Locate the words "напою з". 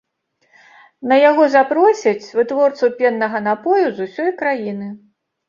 3.51-4.09